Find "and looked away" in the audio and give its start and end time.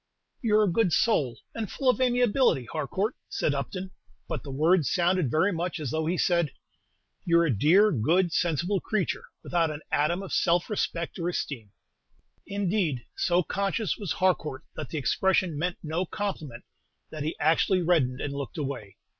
18.21-18.97